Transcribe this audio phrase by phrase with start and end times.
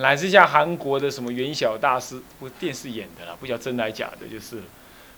[0.00, 4.62] 乃至像韩国的什么元晓大师，不电视演的啦，不晓得真来假的，就是。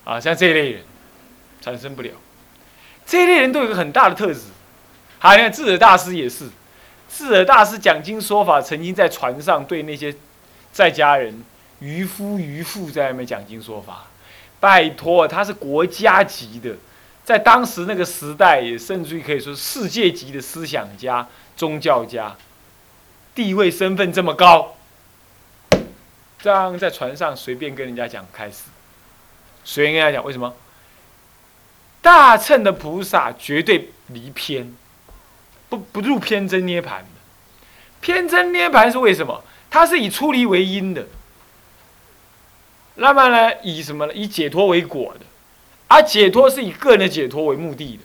[0.04, 0.82] 啊，像这一类人，
[1.60, 2.10] 产生不了。
[3.06, 4.40] 这一类人都有个很大的特质。
[5.20, 6.48] 还有智者大师也是，
[7.08, 10.12] 智者大师讲经说法，曾经在船上对那些
[10.72, 11.44] 在家人、
[11.78, 14.08] 渔夫渔妇在外面讲经说法。
[14.58, 16.74] 拜托，他是国家级的，
[17.24, 21.24] 在当时那个时代，也甚至于可以说世界级的思想家、
[21.56, 22.36] 宗教家，
[23.34, 24.76] 地位身份这么高，
[26.40, 28.64] 这样在船上随便跟人家讲开始，
[29.64, 30.54] 随便跟人家讲为什么？
[32.02, 34.74] 大乘的菩萨绝对离偏，
[35.68, 37.08] 不不入偏真涅盘的。
[38.00, 39.44] 偏真涅盘是为什么？
[39.70, 41.06] 它是以出离为因的。
[42.96, 44.12] 那么呢，以什么呢？
[44.12, 45.20] 以解脱为果的，
[45.88, 48.02] 而解脱是以个人的解脱为目的的，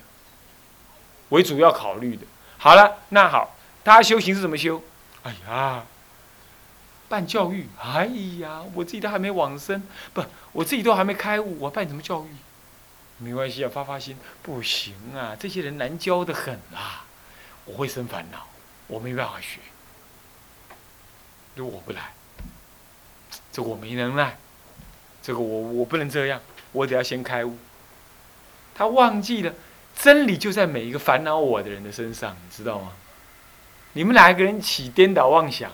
[1.30, 2.22] 为主要考虑的。
[2.58, 4.82] 好了，那好，他修行是怎么修？
[5.28, 5.84] 哎呀，
[7.10, 7.68] 办教育。
[7.82, 8.06] 哎
[8.40, 12.30] 呀，我自己都还没往生，不，我自己都还没开悟，我办什么教育？
[13.18, 14.16] 没关系啊，发发心。
[14.42, 17.06] 不行啊，这些人难教的很啊，
[17.66, 18.48] 我会生烦恼，
[18.88, 19.60] 我没办法学，
[21.56, 22.14] 就我不来，
[23.52, 24.38] 这个我没能耐。
[25.22, 26.40] 这个我我不能这样，
[26.72, 27.58] 我得要先开悟。
[28.74, 29.54] 他忘记了
[29.98, 32.94] 真理就在每一个烦恼我的人的身上，你知道吗？
[33.98, 35.72] 你们哪一个人起颠倒妄想？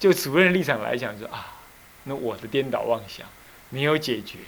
[0.00, 1.58] 就主任的立场来讲，说啊，
[2.04, 3.26] 那我的颠倒妄想
[3.68, 4.38] 没有解决，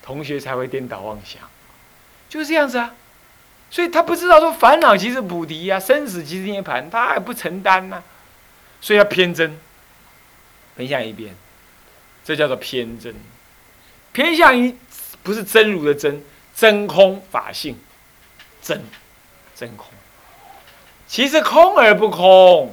[0.00, 1.42] 同学才会颠倒妄想，
[2.30, 2.94] 就是这样子啊。
[3.70, 8.02] 所以他不知道说烦恼即是菩提啊，生死即是涅盘，他还不承担呢，
[8.80, 9.58] 所以要偏真。
[10.76, 11.36] 分享一遍，
[12.24, 13.14] 这叫做偏真。
[14.12, 14.74] 偏向于
[15.22, 16.24] 不是真如的真，
[16.56, 17.78] 真空法性，
[18.62, 18.82] 真
[19.54, 19.88] 真空。
[21.10, 22.72] 其实空而不空，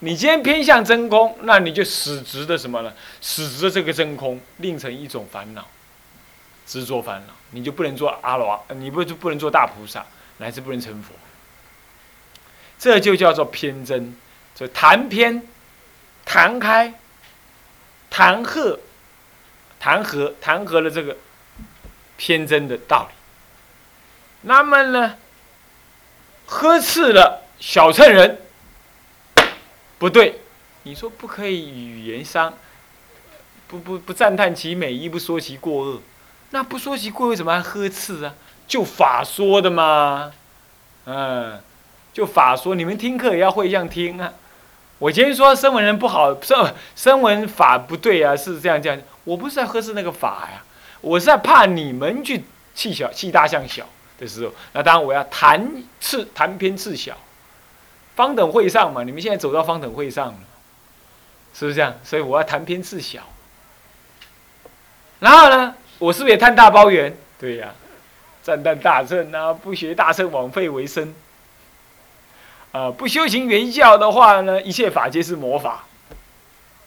[0.00, 2.92] 你今天偏向真空，那你就使执的什么呢？
[3.20, 5.64] 使执的这个真空，另成一种烦恼，
[6.66, 10.04] 执着烦恼，你就不能做阿罗，你不就不能做大菩萨，
[10.38, 11.14] 乃至不能成佛。
[12.76, 14.16] 这就叫做偏真，
[14.56, 15.40] 就谈偏，
[16.24, 16.92] 谈开，
[18.10, 18.80] 谈和。
[19.78, 21.16] 谈和谈和了这个
[22.16, 23.14] 偏真的道理，
[24.40, 25.14] 那么呢，
[26.50, 28.38] 呵斥了小乘人，
[29.98, 30.40] 不对，
[30.84, 32.54] 你说不可以语言伤，
[33.66, 36.00] 不不不赞叹其美，亦不说其过恶，
[36.50, 38.34] 那不说其过恶，怎么还呵斥啊？
[38.66, 40.32] 就法说的嘛，
[41.04, 41.60] 嗯，
[42.14, 44.32] 就法说，你们听课也要会这样听啊。
[44.98, 48.98] 我今天说声闻人不好，声声闻法不对啊，是这样这样。
[49.24, 50.64] 我不是在呵斥那个法呀，
[51.02, 52.44] 我是在怕你们去
[52.74, 53.86] 气小气大向小
[54.18, 57.16] 的时候，那当然我要谈次谈偏次小，
[58.16, 60.38] 方等会上嘛，你们现在走到方等会上了，
[61.54, 61.94] 是不是这样？
[62.02, 63.20] 所以我要谈偏次小。
[65.20, 67.16] 然后呢，我是不是也叹大包圆？
[67.38, 67.72] 对呀，
[68.42, 71.14] 赞叹大乘啊，不学大乘枉费为生。
[72.72, 75.84] 啊，不修行原教的话呢，一切法皆是魔法。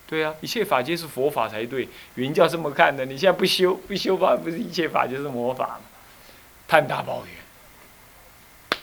[0.08, 3.06] 对啊，一切法皆是佛法才对，原教这么看的。
[3.06, 5.80] 你现在不修不修法，不是一切法皆是魔法吗？
[6.72, 8.80] 叹大包圆。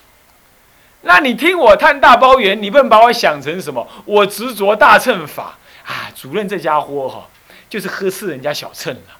[1.00, 3.88] 那你听我叹大包圆，你不能把我想成什么？
[4.04, 5.56] 我执着大乘法
[5.86, 6.12] 啊！
[6.14, 7.26] 主任这家伙哈，
[7.70, 9.18] 就是呵斥人家小乘了。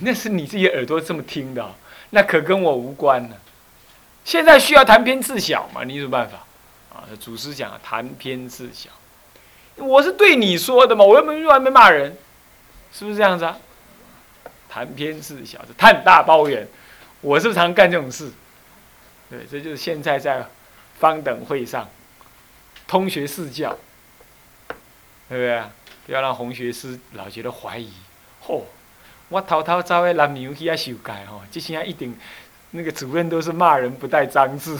[0.00, 1.74] 那是你自己耳朵这么听的，
[2.10, 3.36] 那可跟我无关呢。
[4.26, 5.82] 现在需要谈偏自小嘛？
[5.82, 6.36] 你有什么办法？
[6.94, 8.90] 啊，祖师讲谈偏自小。
[9.76, 12.14] 我是对你说的嘛，我又没外面骂人，
[12.92, 13.56] 是不是这样子啊？
[14.68, 16.68] 谈偏自小，叹大包圆，
[17.20, 18.30] 我是不是常干这种事？
[19.28, 20.44] 对，这就是现在在
[20.98, 21.88] 方等会上
[22.86, 23.76] 通学四教，
[25.28, 25.62] 对不对？
[26.06, 27.92] 不要让红学师老觉得怀疑。
[28.44, 28.62] 嚯，
[29.28, 32.16] 我偷偷走去南牛去遐修改吼，这些一定。
[32.72, 34.78] 那个主任都是骂人不带脏字，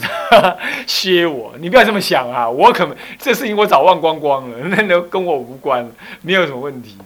[0.87, 2.49] 削我，你不要这么想啊！
[2.49, 2.89] 我可
[3.19, 5.91] 这事情我早忘光光了， 那都跟我无关了，
[6.21, 6.97] 没有什么问题。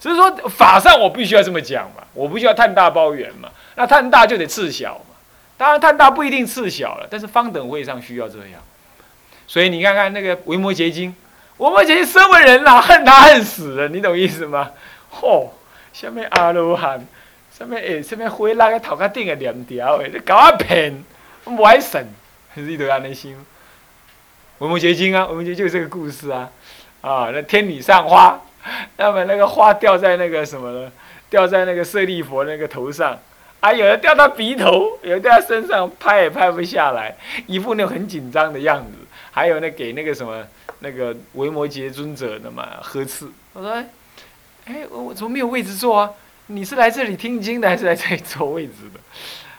[0.00, 5.14] 所以说法上我必须要这么讲嘛，我不需要探大包圆嘛，那探大就得刺小嘛。
[5.56, 8.60] 当然探大不一定刺小了，但是方等会上需要这样。
[9.46, 11.14] 所以你看看那个维摩诘经，
[11.58, 14.70] 维摩诘身为人呐，恨他恨死了，你懂意思吗？
[15.12, 15.48] 嚯，
[15.92, 17.06] 下面阿罗汉。
[17.56, 18.02] 下面诶？
[18.02, 20.10] 下面灰拉个头壳顶个两条诶？
[20.12, 21.04] 你搞我骗，
[21.44, 22.08] 我爱神，
[22.54, 23.36] 你都安尼心。
[24.58, 26.50] 维摩诘经啊，维摩诘就这个故事啊。
[27.02, 28.40] 啊，那天女散花，
[28.96, 30.90] 那么那个花掉在那个什么呢？
[31.28, 33.18] 掉在那个舍利佛那个头上，
[33.62, 37.16] 啊，有的掉到鼻头，有的掉在身上，拍也拍不下来，
[37.46, 38.92] 一副那种很紧张的样子。
[39.30, 40.44] 还有那给那个什么
[40.80, 43.72] 那个维摩诘尊者的嘛呵斥，我说，
[44.64, 46.10] 哎，我我怎么没有位置坐啊？
[46.48, 49.00] 你是来这里听经的，还是来这里坐位置的？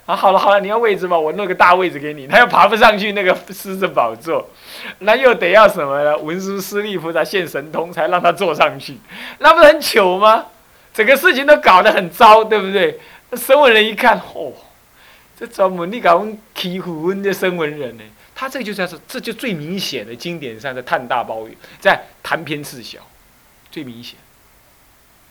[0.06, 2.28] 啊，好了好了，你要位置嘛，我弄个大位置给你。
[2.28, 4.50] 他又爬不上去那个狮子宝座，
[5.00, 6.18] 那又得要什么呢？
[6.18, 8.98] 文殊师利菩萨现神通，才让他坐上去，
[9.40, 10.48] 那不是很糗吗？
[10.94, 13.00] 整个事情都搞得很糟，对不对？
[13.34, 14.54] 那声闻人一看，哦，
[15.36, 18.04] 这专门你搞欺负我的声闻人呢？
[18.36, 23.00] 他这就算是，这就最明显的经典上的叹大包圆，在谈偏次小，
[23.72, 24.18] 最明显，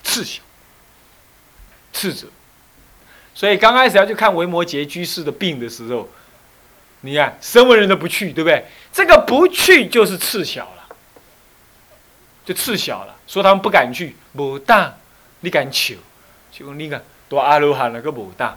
[0.02, 0.42] 次小，
[1.92, 2.26] 次者。
[3.34, 6.08] 所以刚开始要去看维摩诘居士的病的时候，
[7.02, 8.64] 你看声闻人都不去，对不对？
[8.92, 10.96] 这个不去就是次小了，
[12.44, 13.14] 就次小了。
[13.28, 14.96] 说他们不敢去，无大，
[15.38, 15.94] 你敢求？
[16.50, 17.00] 就讲你看，
[17.36, 18.56] 大阿罗汉了，个无大，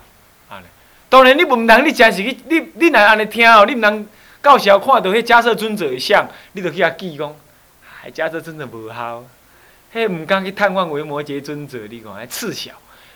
[0.49, 0.61] 啊
[1.09, 4.05] 当然你不能，你真是去，你你若安尼听哦，你不能
[4.41, 7.33] 到时候看到迄假设尊者像，你就去遐记讲，
[8.03, 9.23] 哎，假设尊者无效，
[9.93, 12.71] 迄唔敢去探望维摩诘尊者，你讲还刺小。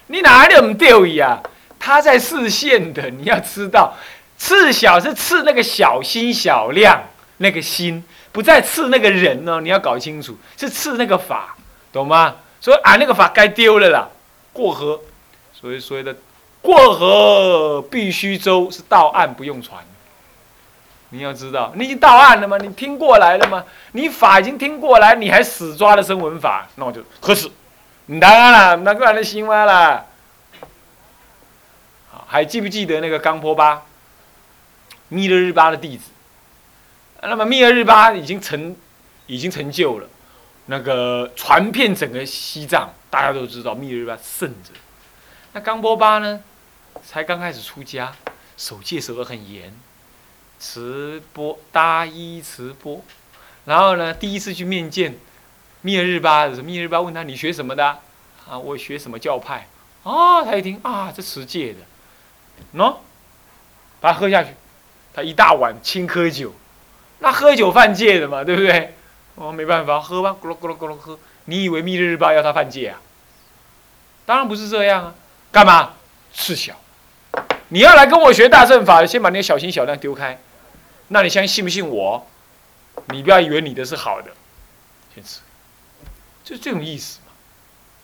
[0.08, 1.40] 你哪里唔对伊啊？
[1.78, 3.94] 他在视线的，你要知道，
[4.38, 7.02] 刺小是刺那个小心小量
[7.38, 9.62] 那个心，不在刺那个人哦。
[9.62, 11.56] 你要搞清楚，是刺那个法，
[11.92, 12.36] 懂吗？
[12.60, 14.10] 所以啊，那个法该丢了啦。
[14.52, 15.00] 过河，
[15.60, 16.16] 所以所谓的
[16.62, 19.84] 过河必须舟，是到岸不用船。
[21.10, 22.58] 你要知道，你已经到岸了吗？
[22.58, 23.66] 你听过来了吗？
[23.94, 27.50] 你法已经听过来，你还死抓的声闻法，那我就喝死。
[28.22, 30.06] 当然了，那个人的心歪了。
[32.28, 33.82] 还记不记得那个冈坡巴，
[35.08, 36.12] 密勒日巴的弟子？
[37.24, 38.76] 那么密勒日巴已经成，
[39.26, 40.08] 已经成就了，
[40.68, 44.72] 那个传遍整个西藏，大家都知道密勒日巴圣者。
[45.54, 46.42] 那冈波巴呢，
[47.04, 48.14] 才刚开始出家，
[48.58, 49.74] 守戒守得很严，
[50.60, 53.02] 持波搭衣持波，
[53.66, 55.18] 然后呢，第一次去面见。
[55.82, 58.00] 密日巴，密日巴问他：“你学什么的？”
[58.50, 59.68] 啊，我学什么教派？
[60.04, 61.80] 哦，他一听啊，这持戒的，
[62.78, 62.98] 喏，
[64.02, 64.50] 把它喝下去。
[65.14, 66.54] 他一大碗青稞酒，
[67.20, 68.94] 那喝酒犯戒的嘛，对不对？
[69.36, 71.18] 哦，没办法，喝吧，咕噜咕噜咕噜喝。
[71.46, 73.00] 你以为密日日巴要他犯戒啊？
[74.26, 75.16] 当然不是这样啊！
[75.52, 75.94] 干嘛？
[76.34, 76.76] 刺小。
[77.70, 80.40] 你要来跟我学大乘法，先把那个小心小量丢开。
[81.10, 82.28] 那你相信不信我？
[83.10, 84.32] 你不要以为你的是好的，
[85.16, 85.40] 先吃。
[86.44, 87.32] 就这种意思嘛，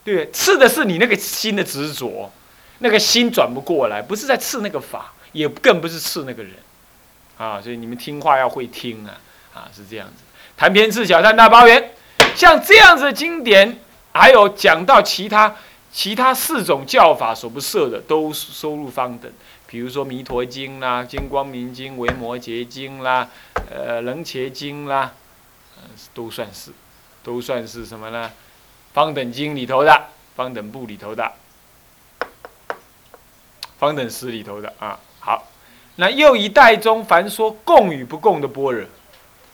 [0.04, 2.32] 对，刺的是你那个心的执着，
[2.80, 6.54] 那个心转不过来，不是在刺那个法，也更不是刺那个人，
[7.38, 9.18] 啊，所以你们听话要会听啊，
[9.54, 10.24] 啊，是这样子。
[10.56, 11.92] 谈偏刺小，谈大包圆，
[12.36, 13.80] 像这样子的经典，
[14.14, 15.56] 还有讲到其他
[15.96, 19.32] 其他四种教法所不设的，都收入方等，
[19.66, 23.30] 比如说弥陀经啦、金光明经、维摩诘经啦、
[23.72, 25.14] 呃楞伽经啦，
[26.14, 26.72] 都算是。
[27.24, 28.30] 都算是什么呢？
[28.94, 31.32] 方等经里头的，方等部里头的，
[33.80, 35.00] 方等诗里头的啊。
[35.22, 35.48] 好，
[35.96, 38.86] 那又一代中凡说共与不共的般若，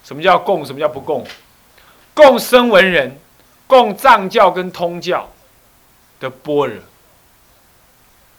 [0.03, 0.65] 什么叫共？
[0.65, 1.23] 什么叫不共？
[2.15, 3.15] 共生文人，
[3.67, 5.29] 共藏教跟通教
[6.21, 6.81] 的般若，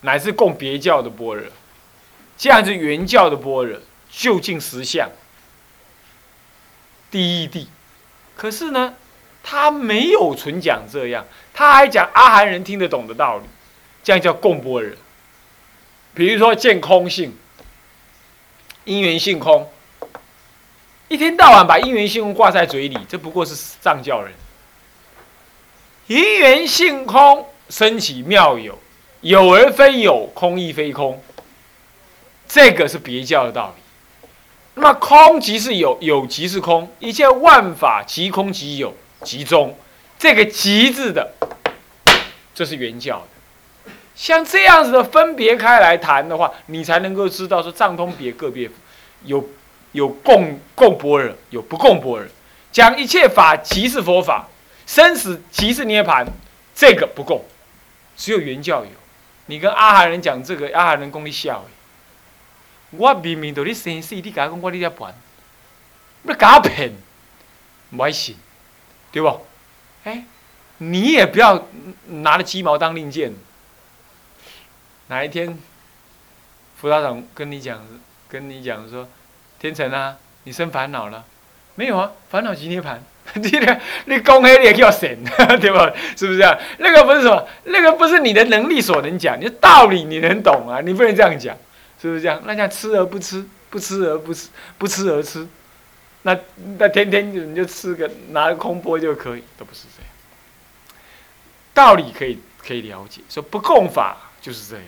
[0.00, 1.44] 乃至共别教的般若，
[2.38, 3.78] 这样子原教的般若，
[4.10, 5.10] 究竟实相
[7.10, 7.68] 第一地。
[8.34, 8.94] 可是呢？
[9.44, 13.44] 他没有纯讲这样，他还讲阿含人听得懂的道理，
[14.04, 14.96] 这样叫共波人。
[16.14, 17.36] 比如说见空性、
[18.84, 19.68] 因缘性空，
[21.08, 24.32] 一天到晚把因缘性空挂在嘴里，这不过是藏教人。
[26.06, 28.78] 因缘性空升起妙有，
[29.22, 31.18] 有而非有，空亦非空，
[32.46, 33.82] 这个是别教的道理。
[34.74, 38.94] 那么空即是有，有即是空，一切万法即空即有。
[39.22, 39.74] 集中，
[40.18, 41.32] 这个“即”字的，
[42.52, 43.92] 这是原教的。
[44.14, 48.68] 像这样子的分别开来谈的话，你才能够知道说藏通别个别
[49.24, 49.48] 有
[49.92, 52.26] 有共共般若，有不共般若。
[52.70, 54.46] 讲一切法即是佛法，
[54.86, 56.26] 生死即是涅盘，
[56.74, 57.42] 这个不共，
[58.16, 58.90] 只有原教有。
[59.46, 61.64] 你跟阿含人讲这个，阿含人讲你笑。
[62.92, 65.14] 我明明都你生死，你讲我你在盘，
[66.22, 66.92] 你假骗，
[67.90, 68.36] 唔爱信。
[69.10, 69.46] 对不？
[70.04, 70.24] 哎，
[70.78, 71.68] 你也不要
[72.06, 73.34] 拿着鸡毛当令箭。
[75.08, 75.58] 哪一天，
[76.76, 77.86] 辅导长跟你讲，
[78.28, 79.08] 跟你讲说，
[79.58, 81.24] 天成啊，你生烦恼了？
[81.74, 83.04] 没有啊，烦恼即涅盘。
[83.34, 83.50] 你
[84.06, 85.18] 你公黑也叫神，
[85.60, 85.90] 对吧？
[86.16, 86.58] 是不是这样？
[86.78, 90.80] 那个不是什么，那个不是你的能力所能讲，你的道理你能懂啊？
[90.80, 91.56] 你不能这样讲，
[92.00, 92.42] 是不是这样？
[92.44, 95.46] 那叫吃而不吃，不吃而不吃，不吃而吃，
[96.22, 96.36] 那
[96.78, 100.10] 那天天你就吃个拿个空钵就可以，都不是这样。
[101.72, 104.86] 道理可以可以了解，说不共法就是这样，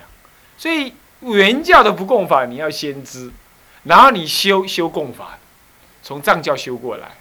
[0.58, 3.30] 所以原教的不共法你要先知，
[3.84, 5.38] 然后你修修共法，
[6.02, 7.12] 从藏教修过来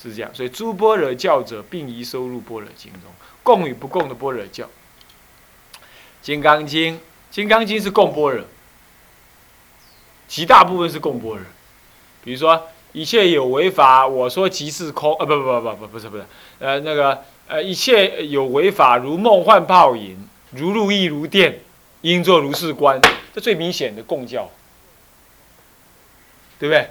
[0.00, 3.02] 是这样，所以诸般若教者并宜收入般若经中，
[3.42, 4.68] 共与不共的般若教。
[6.22, 7.00] 金刚经，
[7.30, 8.44] 金刚经是共般若，
[10.28, 11.44] 极大部分是共般若，
[12.24, 16.24] 比如说一切有为法，我说即是空，啊不不不不不不是不是，
[16.58, 17.24] 呃那个。
[17.48, 20.18] 呃，一切有为法，如梦幻泡影，
[20.50, 21.60] 如露亦如电，
[22.00, 23.00] 应作如是观。
[23.32, 24.50] 这最明显的共教，
[26.58, 26.90] 对不对？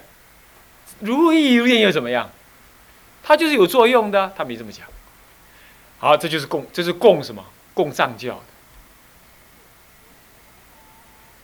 [1.02, 2.30] 如露亦如电又怎么样？
[3.28, 4.86] 它就是有作用的，他没这么讲。
[5.98, 7.44] 好，这就是供，这是供什么？
[7.74, 8.44] 供藏教的。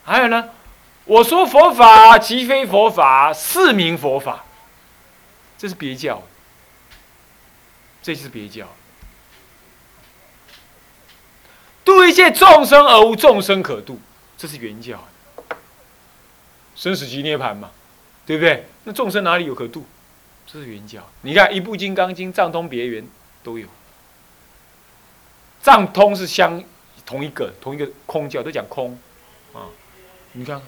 [0.04, 0.50] 还有呢，
[1.06, 4.46] 我说佛法即非佛法，是名佛法。
[5.58, 6.22] 这是别教，
[8.04, 8.68] 这是别教。
[11.84, 14.00] 度一切众生而无众生可度，
[14.38, 15.04] 这是原教。
[16.76, 17.72] 生死即涅盘嘛，
[18.28, 18.68] 对不对？
[18.84, 19.84] 那众生哪里有可度？
[20.46, 21.08] 这是原教。
[21.22, 23.04] 你看一部《金刚经》，藏通别圆
[23.44, 23.68] 都有。
[25.62, 26.64] 藏通是相
[27.06, 28.98] 同一个同一个空教，都讲空
[29.54, 29.68] 啊。
[30.34, 30.62] 你看，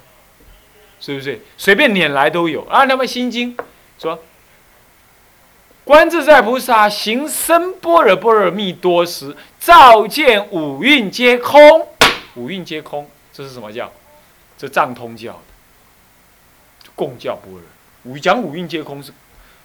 [0.99, 2.83] 是不是随便拈来都有啊？
[2.85, 3.55] 那么《心经》
[3.99, 4.21] 说。
[5.85, 11.85] 观自在菩萨行深般若波罗蜜多时，照见五蕴皆空。
[12.35, 13.91] 五蕴皆空，这是什么教？
[14.57, 17.61] 这藏通教的共教般若。
[18.03, 19.11] 五讲五蕴皆空是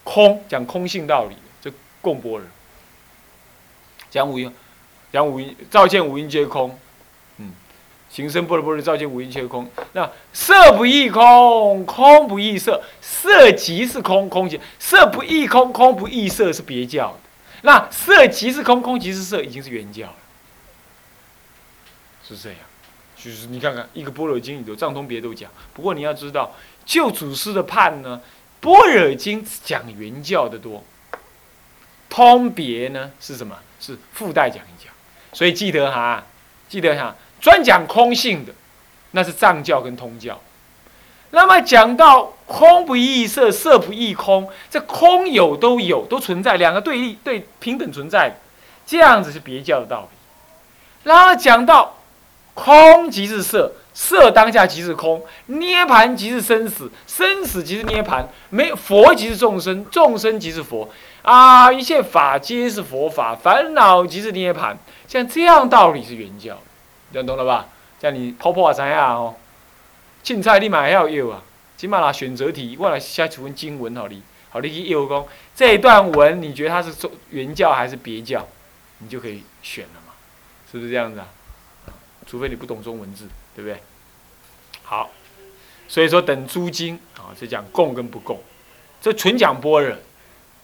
[0.09, 2.43] 空，讲空性道理，这共般若。
[4.11, 4.51] 讲五音，
[5.13, 6.79] 讲五音，照见五音皆空。
[7.37, 7.53] 嗯
[8.09, 9.71] 行深般若波罗照见五音皆空。
[9.93, 17.19] 那色不异空，空不异色，色即是空，空即色不异空，空不异色是别教的。
[17.63, 20.17] 那色即是空，空即是色，已经是原教了，
[22.27, 22.59] 是这样。
[23.15, 25.51] 就是你看看一个般若经里头，藏通别都讲。
[25.75, 26.55] 不过你要知道，
[26.87, 28.19] 旧祖师的判呢，
[28.61, 30.85] 般若经讲原教的多，
[32.09, 33.57] 通别呢是什么？
[33.81, 34.93] 是附带讲一讲。
[35.33, 36.25] 所以记得哈，
[36.69, 37.15] 记得哈。
[37.41, 38.53] 专讲空性的，
[39.13, 40.41] 那是藏教跟通教。
[41.31, 48.35] 那么讲到空不异色，色不异空，这空有都有，都存在，两个对立对平等存在，
[48.85, 50.19] 这样子是别教的道理。
[51.05, 51.99] 然后讲到
[52.55, 60.89] 空即是色，色当下即是空，涅盘即是生死，生死即是涅盘，没佛即是众生，众生即是佛
[61.23, 64.79] 啊，一切法皆是佛法，烦恼即是涅盘，
[65.09, 66.57] 像这样道理是原教。
[67.13, 67.67] 听懂了吧？
[68.01, 69.35] 像你婆婆啊，知影哦。
[70.23, 71.43] 凊彩你嘛要要啊。
[71.77, 75.25] 起码啦，选择题我来写几份经文，好你，好你去要讲
[75.57, 76.95] 这一段文，你觉得它是
[77.31, 78.47] 原教还是别教，
[78.99, 80.13] 你就可以选了嘛，
[80.71, 81.27] 是不是这样子啊？
[82.27, 83.27] 除非你不懂中文字，
[83.57, 83.81] 对不对？
[84.89, 85.11] 好，
[85.87, 88.41] 所以说等诸经啊，是讲共跟不共，
[89.03, 89.97] 这纯讲般若，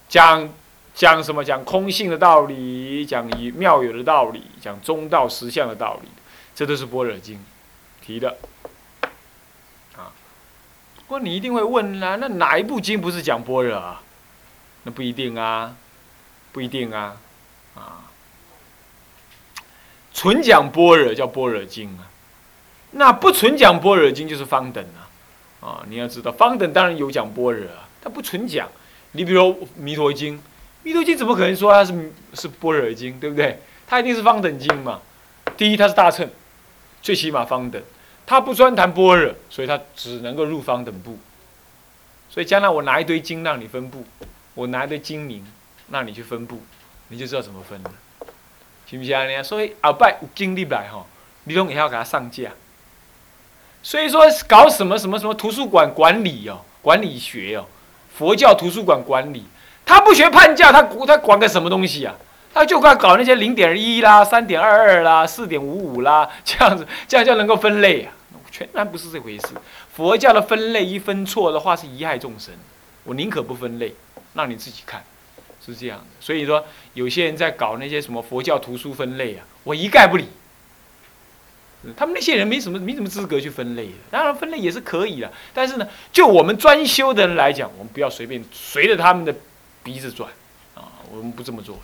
[0.08, 0.48] 讲。
[0.96, 1.42] 讲什么？
[1.42, 6.08] 讲空性的道理，讲以妙有的道理，讲中道实相的道理，
[6.54, 7.44] 这都是般若经
[8.00, 8.36] 提的。
[9.96, 10.14] 啊，
[10.94, 14.02] 不过你一定会问啦，那哪一部经不是讲般若啊？
[14.84, 15.74] 那不一定啊，
[16.52, 17.16] 不一定啊，
[17.74, 18.06] 啊，
[20.12, 22.06] 纯讲般若叫般若经啊，
[22.96, 24.84] 那不纯讲般若经就是方等
[25.60, 27.66] 啊，啊，你要知道方等当然有讲般若，
[28.00, 28.68] 它不纯讲。
[29.12, 30.40] 你比如弥陀经。
[30.82, 33.58] 弥陀经怎么可能说它是是般若经，对不对？
[33.86, 35.00] 它一定是方等经嘛。
[35.56, 36.28] 第一，它是大乘，
[37.00, 37.82] 最起码方等。
[38.26, 41.18] 它不专谈般若，所以它只能够入方等部。
[42.28, 44.04] 所以将来我拿一堆经让你分部，
[44.54, 45.46] 我拿一堆经名
[45.90, 46.60] 让你去分部，
[47.08, 47.90] 你就知道怎么分了，
[48.86, 49.42] 行不行啊？
[49.42, 51.06] 所以后拜有经历来吼，
[51.44, 52.50] 你都也要给他上架。
[53.84, 57.66] 所以说搞什么什么什么图书馆管理哦，管理学哦，
[58.16, 59.44] 佛教图书馆管理。
[59.84, 62.14] 他不学判教，他他管个什么东西啊？
[62.54, 68.12] 他就该搞那些零点一啦、三点二二啦、四点五五啦，这样子，这样就能够分类啊？
[68.50, 69.48] 全然不是这回事。
[69.92, 72.54] 佛教的分类一分错的话，是贻害众生。
[73.02, 73.94] 我宁可不分类，
[74.32, 75.04] 让你自己看，
[75.64, 76.04] 是这样的。
[76.20, 76.64] 所以说，
[76.94, 80.26] 有些人在搞那些什么佛教图书分类啊，我一概不理。
[81.96, 83.92] 他们那些人没什么没什么资格去分类的。
[84.10, 89.34] 当然分类也是可以的，但是呢，就我们专修的人来讲，我们不要随便随着他们的。
[89.84, 90.30] 鼻子转，
[90.74, 91.78] 啊，我们不这么做，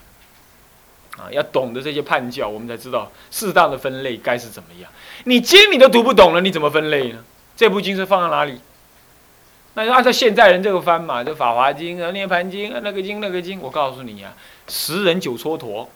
[1.18, 4.90] 啊，要懂得这些判教，我们才知道适当的分类该是怎么样。
[5.24, 7.22] 你经你都读不懂了，你怎么分类呢？
[7.54, 8.58] 这部经是放在哪里？
[9.74, 14.32] 那就按照现在人这个翻嘛，就《法华经》啊，《涅盘经》啊，那个经那个经，我告诉你啊，
[14.66, 15.86] 十人九蹉跎，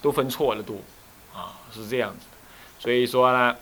[0.00, 0.76] 都分错了多，
[1.34, 2.24] 啊，是这样子。
[2.84, 3.56] 所以说呢，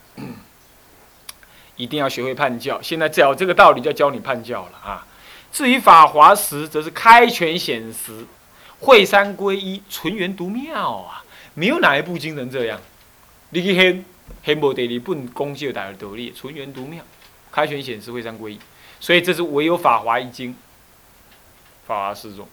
[1.77, 2.83] 一定要学会判教。
[2.83, 5.07] 现在只要这个道理，就要教你判教了啊。
[5.53, 8.27] 至于《法华时》，则是开权显实，
[8.81, 11.23] 会三归一，纯元独妙啊！
[11.55, 12.81] 没有哪一部经能这样。
[13.51, 14.05] 你去看，
[14.45, 17.01] 看无第二本功就大而得力，纯元独妙，
[17.53, 18.61] 开权显实，会三归一。
[18.99, 20.51] 所以这是唯有《法华》一经，
[21.87, 22.49] 《法华四中。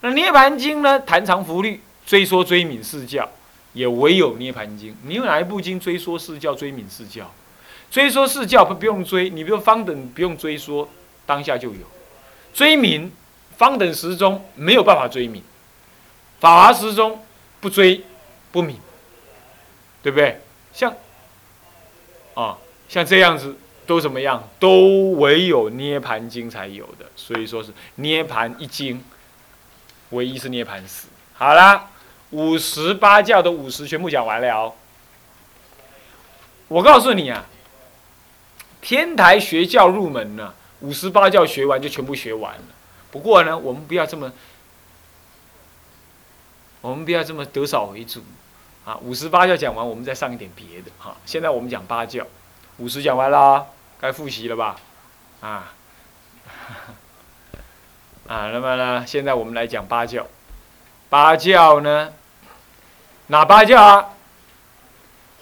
[0.00, 0.98] 那《涅盘经》呢？
[0.98, 3.30] 谈长福律，追说追敏四教，
[3.72, 4.92] 也唯有《涅盘经》。
[5.04, 7.32] 你有哪一部经追说四教、追敏四教？
[7.90, 10.88] 追说四教不不用追，你比如方等不用追说，
[11.26, 11.80] 当下就有。
[12.54, 13.12] 追敏
[13.56, 15.42] 方等时中没有办法追敏，
[16.40, 17.22] 法华时中
[17.60, 18.02] 不追
[18.50, 18.78] 不敏，
[20.02, 20.40] 对不对？
[20.72, 20.94] 像
[22.34, 22.56] 啊，
[22.88, 24.48] 像这样子都怎么样？
[24.58, 29.04] 都唯有涅盘经才有的，所以说是涅盘一经，
[30.10, 31.08] 唯一是涅盘史。
[31.34, 31.90] 好啦，
[32.32, 34.74] 五十八教的五十全部讲完了哦。
[36.68, 37.46] 我告诉你啊，
[38.80, 40.52] 天台学教入门呢。
[40.80, 42.62] 五十八教学完就全部学完了。
[43.12, 44.32] 不过呢，我们不要这么，
[46.80, 48.20] 我们不要这么得少为主
[48.84, 48.98] 啊。
[49.00, 51.16] 五十八教讲完，我们再上一点别的哈。
[51.24, 52.26] 现在我们讲八教，
[52.78, 53.66] 五十讲完了，
[54.00, 54.76] 该复习了吧？
[55.40, 55.72] 啊，
[58.26, 60.26] 啊，那么呢，现在我们来讲八教。
[61.08, 62.12] 八教呢，
[63.32, 64.10] 哪八教啊？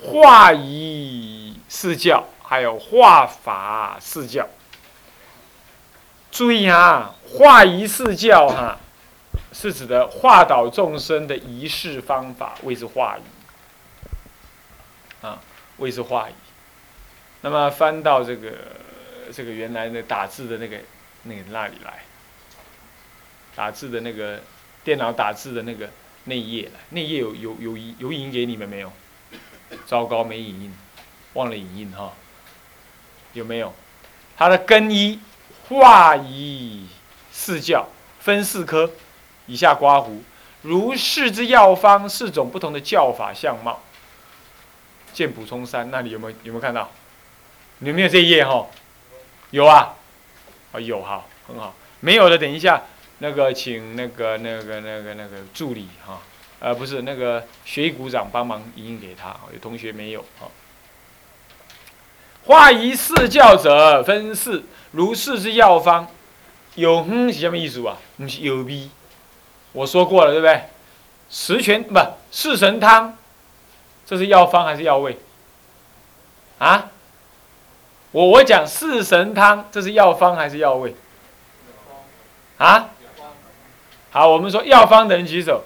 [0.00, 4.46] 化仪四教，还有化法四教。
[6.30, 8.78] 注意啊，化仪四教哈，
[9.52, 15.26] 是指的化导众生的仪式方法，谓之化仪。
[15.26, 15.40] 啊，
[15.78, 16.34] 谓之化仪。
[17.40, 18.52] 那么翻到这个
[19.32, 20.78] 这个原来的打字的那个
[21.24, 22.04] 那个那里来，
[23.56, 24.38] 打字的那个
[24.84, 25.90] 电脑打字的那个
[26.24, 28.92] 内页来，内页有有有有影印给你们没有？
[29.86, 30.74] 糟糕，没影印，
[31.34, 32.12] 忘了影印哈。
[33.32, 33.72] 有没有？
[34.36, 35.18] 它的根一。
[35.68, 36.84] 化仪
[37.30, 38.90] 四教分四科，
[39.46, 40.20] 以下刮胡，
[40.62, 43.80] 如是之药方，四种不同的教法相貌。
[45.12, 46.90] 见补充三，那里有没有有没有看到？
[47.78, 48.66] 有没有这一页哈？
[49.52, 49.94] 有啊，
[50.72, 51.72] 啊有哈，很好。
[52.00, 52.82] 没有的，等一下
[53.20, 56.20] 那个请那个那个那个那个助理哈，
[56.58, 59.36] 呃不是那个学艺股长帮忙影印给他。
[59.52, 60.48] 有同学没有哈？
[62.44, 64.64] 化一四教者分四。
[64.92, 66.08] 如四之药方，
[66.74, 67.96] 有哼是什么意思啊？
[68.16, 68.90] 不是有逼。
[69.72, 70.62] 我说过了，对不对？
[71.30, 72.00] 十全不
[72.32, 73.16] 四神汤，
[74.04, 75.16] 这是药方还是药味？
[76.58, 76.90] 啊？
[78.10, 80.96] 我我讲四神汤，这是药方还是药味？
[82.58, 82.88] 啊？
[84.10, 85.64] 好，我们说药方的人举手，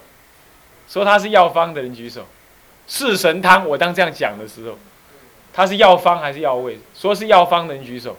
[0.89, 2.27] 说他是药方的人举手。
[2.87, 4.79] 四神汤，我当这样讲的时候，
[5.55, 6.79] 他是药方还是药味？
[6.95, 8.19] 说是药方的人举手。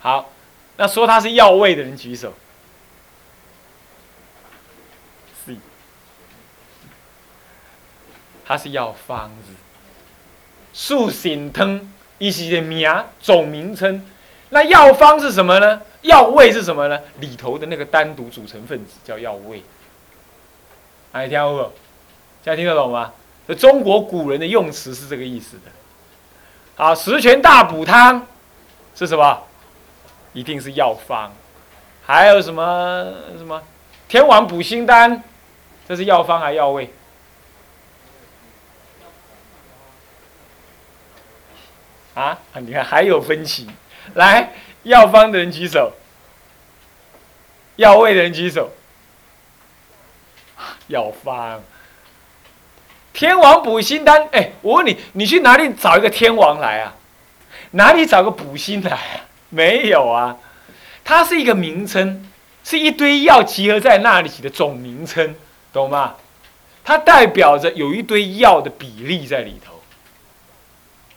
[0.00, 0.30] 好，
[0.76, 2.34] 那说他是药味的人举手。
[5.46, 5.56] 是，
[8.44, 9.54] 他是药方子。
[10.74, 12.86] 素心汤一些的名
[13.18, 14.06] 总名称，
[14.50, 15.80] 那药方是什么呢？
[16.02, 17.00] 药味是什么呢？
[17.20, 19.62] 里头的那个单独组成分子叫药味。
[21.12, 21.72] 哎，听不？
[22.44, 23.12] 现在听得懂吗？
[23.48, 25.62] 这中国古人的用词是这个意思的。
[26.76, 28.26] 好，十全大补汤
[28.94, 29.42] 是什么？
[30.32, 31.32] 一定是药方，
[32.04, 33.62] 还有什么什么
[34.06, 35.22] 天王补心丹，
[35.88, 36.92] 这是药方还是药味？
[42.14, 43.66] 啊，你看还有分歧，
[44.14, 44.52] 来
[44.84, 45.92] 药方的人举手，
[47.76, 48.70] 药味的人举手，
[50.88, 51.60] 药方，
[53.12, 56.94] 天王补心丹，哎，我问你，你去哪里找一个天王来啊？
[57.72, 59.20] 哪里找个补心来啊？
[59.50, 60.36] 没有啊，
[61.04, 62.30] 它是一个名称，
[62.64, 65.34] 是一堆药集合在那里的总名称，
[65.72, 66.16] 懂吗？
[66.84, 69.82] 它代表着有一堆药的比例在里头，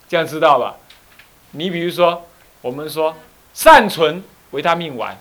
[0.07, 0.75] 这样知道吧？
[1.51, 2.28] 你比如说，
[2.61, 3.15] 我们说
[3.53, 5.17] 善存维他命丸，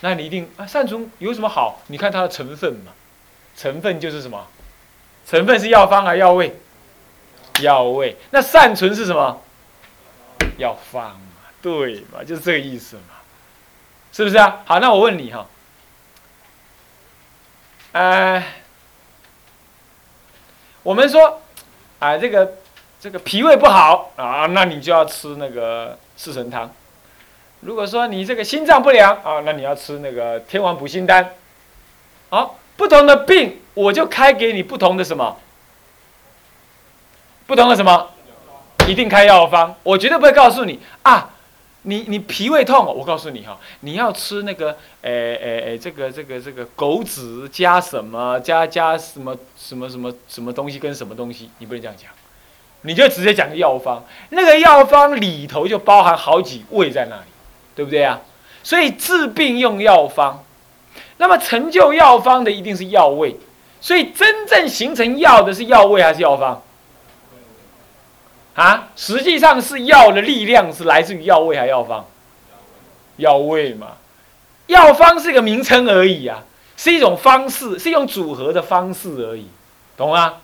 [0.00, 1.80] 那你一定啊，善存有什么好？
[1.88, 2.92] 你看它的成分嘛，
[3.56, 4.46] 成分就是什么？
[5.26, 6.58] 成分是药方还是药味？
[7.60, 8.16] 药味。
[8.30, 9.42] 那善存是什么？
[10.58, 11.18] 药方嘛。
[11.62, 13.02] 对嘛，就是这个意思嘛，
[14.12, 14.60] 是不是啊？
[14.66, 15.46] 好，那我问你哈，
[17.92, 18.54] 哎，
[20.82, 21.40] 我们说，
[22.00, 22.58] 啊，这个
[23.00, 26.70] 这个脾胃不好啊，那你就要吃那个四神汤。
[27.60, 31.34] 如果说你这个心脏不良啊，那你要吃那个天王补心丹。
[32.30, 35.38] 好，不同的病，我就开给你不同的什么？
[37.46, 38.10] 不同的什么？
[38.86, 41.30] 一定开药方，我绝对不会告诉你啊。
[41.86, 44.70] 你你脾胃痛，我告诉你哈，你要吃那个
[45.02, 52.10] 诶诶诶，这个这个这个枸杞加什么加加什么什么什么什么东西跟什么东西，你不能这样讲，
[52.86, 57.22] 你就直接讲个药方，那个药方里头就包含好几味在那里，
[57.74, 58.20] 对不对啊？
[58.62, 60.44] 所以治病用药方，
[61.16, 63.36] 那么成就药方的一定是药味，
[63.80, 66.62] 所以真正形成药的是药味还是药方？
[68.54, 72.04] 啊，实际上是药的力量是来自于药味还是药方？
[73.16, 73.92] 药味嘛，
[74.66, 76.42] 药方是一个名称而已啊，
[76.76, 79.48] 是一种方式，是一种组合的方式而已，
[79.96, 80.34] 懂吗？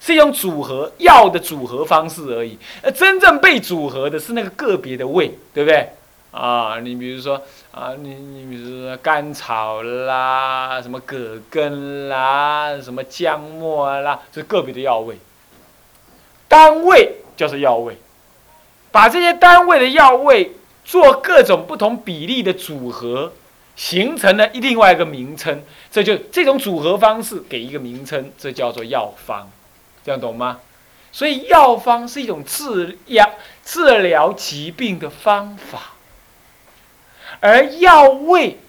[0.00, 2.58] 是一种组合药的组合方式而已。
[2.82, 5.90] 而真正被组合的是那个个别的味，对不对？
[6.30, 7.40] 啊，你比如说
[7.72, 15.16] 啊，你你比如说甘草啦，什么葛根啦，什么姜末啦，这是个别的药味，
[16.48, 17.16] 单位。
[17.36, 17.98] 就是药味，
[18.90, 20.52] 把这些单位的药味
[20.86, 23.30] 做各种不同比例的组合，
[23.76, 25.62] 形成了另外一个名称。
[25.90, 29.50] 这就这种组合方式给一个名称，这叫做药方，
[30.06, 30.60] 这样懂吗？
[31.10, 33.28] 所以药方是一种治疗
[33.64, 35.94] 治疗疾病的方法，
[37.40, 38.60] 而药味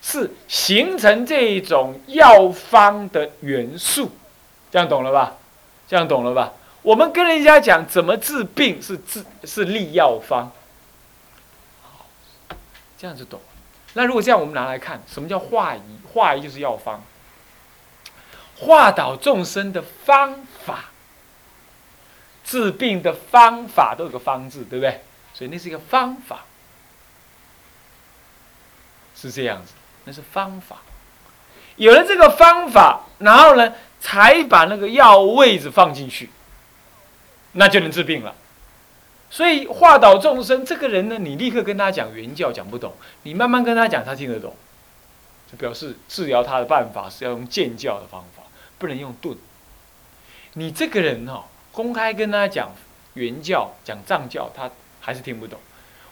[0.00, 4.12] 是形成这种药方的元素，
[4.70, 5.34] 这样懂了吧？
[5.88, 6.52] 这样懂了吧？
[6.82, 10.52] 我们跟人家讲怎么治病是治是立药方，
[11.82, 12.06] 好
[12.96, 13.40] 这样子懂。
[13.94, 15.80] 那如果这样，我们拿来看，什么叫化仪？
[16.12, 17.02] 化仪就是药方，
[18.58, 20.84] 化导众生的方法，
[22.44, 25.00] 治病的方法都有个方字，对不对？
[25.32, 26.44] 所以那是一个方法，
[29.16, 29.72] 是这样子，
[30.04, 30.76] 那是方法。
[31.76, 36.30] 有了这个方法，然后呢，才把那个药位置放进去。
[37.52, 38.34] 那就能治病了，
[39.30, 44.54] 所以化导众生这个人呢，你立刻跟他讲原教讲不懂，你慢慢跟他讲，他听得懂，
[45.50, 48.42] 就表示治疗他的办法是要用渐教的方法，
[48.78, 49.36] 不能用顿。
[50.58, 52.74] 你这个人哈，公开跟他讲
[53.14, 55.58] 原教讲藏教，他还是听不懂。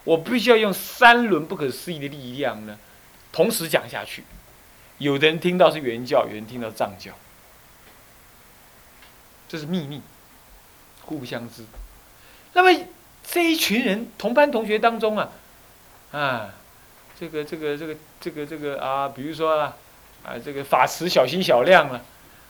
[0.04, 2.78] 我必须要用三轮不可思议的力量呢，
[3.32, 4.22] 同时讲下去。
[4.98, 7.12] 有的人听到是原教，有人听到藏教，
[9.48, 10.00] 这是秘密。
[11.02, 11.62] 互不相知，
[12.52, 12.84] 那么
[13.22, 15.30] 这一群人同班同学当中啊，
[16.10, 16.50] 啊，
[17.16, 19.76] 这个这个这个这个这个啊，比如说啊，
[20.24, 22.00] 啊这个法慈小心小量啊，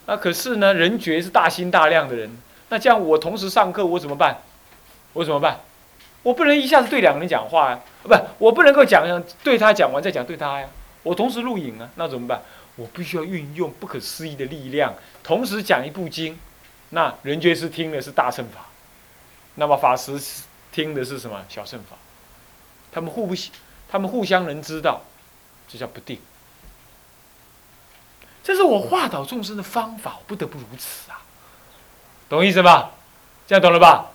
[0.07, 2.35] 啊可是呢人觉是大心大量的人，
[2.69, 4.39] 那这样我同时上课我怎么办？
[5.13, 5.59] 我怎么办？
[6.23, 10.67] 我不能一下子对两个人讲话呀，不，我不能够讲对他讲完再讲对他呀，
[11.03, 12.41] 我同时录影啊，那怎么办？
[12.75, 14.93] 我必须要运用不可思议的力量，
[15.23, 16.37] 同时讲一部经。
[16.89, 18.67] 那人觉是听的是大乘法，
[19.55, 20.17] 那么法师
[20.71, 21.97] 听的是什么小乘法？
[22.91, 23.35] 他们互不，
[23.89, 25.01] 他们互相能知道，
[25.67, 26.19] 这叫不定。
[28.47, 31.19] 这是我化导众生的方法，不得不如此啊，
[32.29, 32.91] 懂意思吧？
[33.45, 34.05] 这样懂了吧？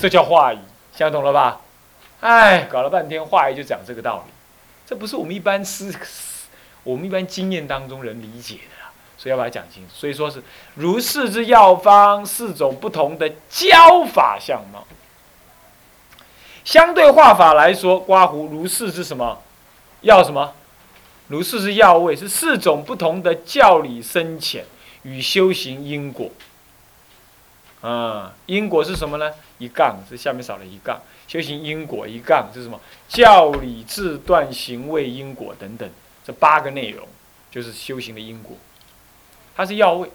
[0.00, 0.58] 这叫化仪，
[0.92, 1.60] 想懂了吧？
[2.18, 4.32] 哎，搞了半天化仪就讲这个道理，
[4.84, 5.94] 这不是我们一般思，
[6.82, 8.86] 我们一般经验当中人理解的。
[9.16, 9.90] 所以要把它讲清楚。
[9.94, 10.42] 所以说是
[10.74, 14.84] 如是之药方，四种不同的教法相貌。
[16.64, 19.40] 相对化法来说，刮胡如是之什么？
[20.00, 20.52] 要什么？
[21.28, 24.64] 如是药味是四种不同的教理深浅
[25.02, 26.30] 与修行因果。
[27.82, 29.32] 啊，因果是什么呢？
[29.58, 31.00] 一杠，这下面少了一杠。
[31.28, 32.80] 修行因果一杠是什么？
[33.08, 35.88] 教理自断行为因果等等，
[36.24, 37.06] 这八个内容
[37.50, 38.56] 就是修行的因果。
[39.56, 40.10] 它是药味，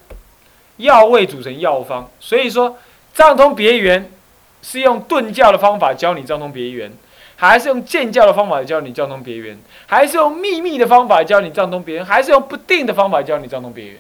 [0.78, 2.78] 药味组成药方，所以说
[3.14, 4.12] 藏通别圆
[4.62, 6.92] 是用顿教的方法教你藏通别圆，
[7.42, 13.98] 还是用建教的方法教你藏通别圆，还是用秘密的方法教你藏通别圆，还是用不定的方法教你藏通别圆？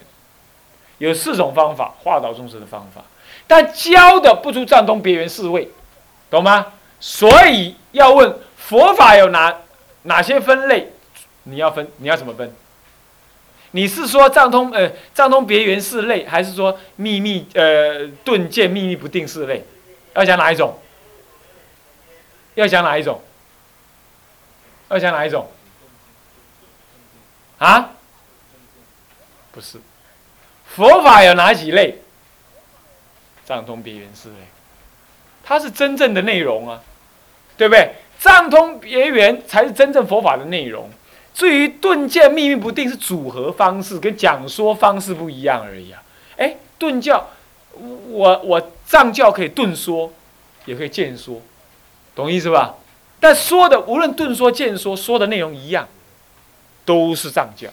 [0.99, 3.01] 有四种方法化导众生的方法，
[3.47, 5.67] 但教的不出藏通别圆四位，
[6.29, 6.67] 懂吗？
[6.99, 9.57] 所以要问佛法有哪
[10.03, 10.91] 哪些分类？
[11.45, 12.53] 你要分，你要怎么分？
[13.71, 19.65] 你是说藏通呃藏通别圆四类，还是说秘密呃顿见秘密不定四类？
[20.13, 20.77] 要讲哪一种？
[22.53, 23.19] 要讲哪一种？
[24.93, 25.47] 要讲哪一种？
[27.57, 27.91] 啊？
[29.51, 29.79] 不是，
[30.65, 31.99] 佛法有哪几类？
[33.45, 34.35] 藏通别圆四类，
[35.43, 36.81] 它是真正的内容啊，
[37.57, 37.95] 对不对？
[38.19, 40.89] 藏通别圆才是真正佛法的内容。
[41.33, 46.03] 至于顿渐秘密不定是组合方式跟讲说方式不一样而已啊。
[46.37, 47.29] 哎，顿教，
[47.73, 50.11] 我我藏教可以顿说，
[50.65, 51.41] 也可以渐说，
[52.13, 52.75] 懂意思吧？
[53.21, 55.87] 但说的无论顿说渐说，说的内容一样，
[56.83, 57.69] 都是藏教。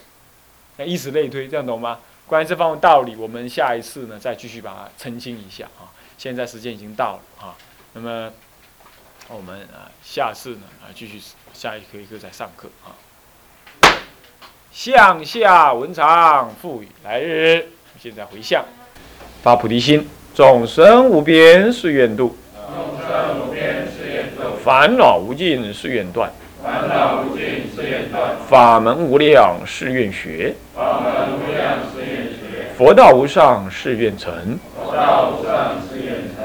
[0.76, 1.98] 那以此类推，这样懂吗？
[2.26, 5.88] 关于这方面道理，我们下一次呢再继续把它澄清一下啊。
[6.18, 7.56] 现在时间已经到了啊，
[7.94, 8.30] 那么
[9.28, 11.18] 我们啊下次呢啊继续
[11.54, 12.92] 下一课一课再上课啊。
[14.70, 17.66] 向下文长赋予来日，
[17.98, 18.62] 现在回向，
[19.42, 23.77] 发菩提心，众生无边誓愿度，众生无边，
[24.68, 26.30] 烦恼无尽誓愿断，
[26.62, 34.30] 烦恼无尽誓愿断，法门无量誓愿学，法门无量誓愿学，佛道无上誓愿成，
[34.76, 36.44] 佛道无上誓愿成。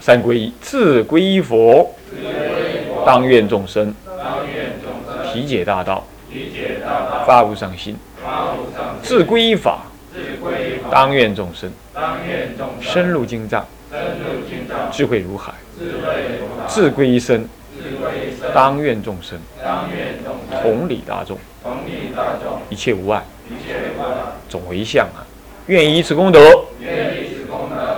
[0.00, 5.32] 三皈依，自皈依佛，自归佛，当愿众生当愿众生。
[5.32, 9.80] 体解大道，理解大道，发无上心；发无上心，自皈依法，
[10.14, 12.92] 自归法，当愿众生当愿众生。
[12.92, 14.55] 深入经藏，深入经藏，
[14.90, 21.38] 智慧如海；智慧如海，自皈依身，自归身，当愿众生当愿众生同理大众，
[22.70, 23.22] 一切无碍。
[23.48, 24.08] 一切无碍。
[24.48, 25.26] 总回向啊，
[25.66, 26.40] 愿以此功德，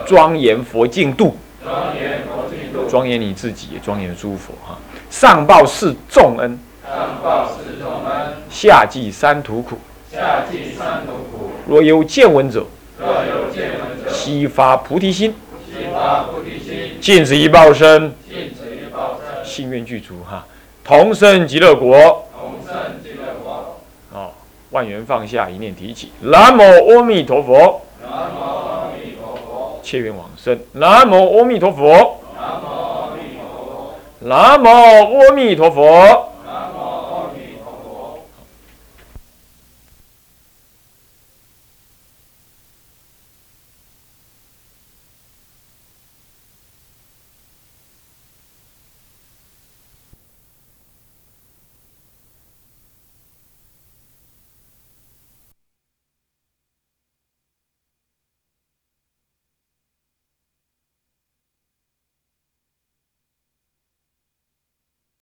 [0.06, 4.78] 庄严佛净土，庄严佛净土，庄严你自己，也庄严诸佛哈。
[5.10, 9.78] 上报四重恩，上报四重恩，下济三途苦。
[10.10, 11.50] 下济三途苦。
[11.66, 12.66] 若有见闻者，
[12.98, 15.34] 若有见闻者，悉发菩提心，
[15.66, 16.57] 悉发菩提心，
[17.00, 20.46] 尽此一报身，尽此一报身，心愿具足哈，
[20.84, 21.96] 同生极乐国。
[22.32, 23.78] 同生极乐国。
[24.12, 24.30] 哦，
[24.70, 29.80] 万缘放下，一念提起，南无阿弥陀佛，南无阿弥陀佛。
[29.82, 30.58] 切愿往生。
[30.72, 33.94] 南无阿弥陀佛，南无阿弥陀佛。
[34.20, 36.27] 南无阿弥陀佛。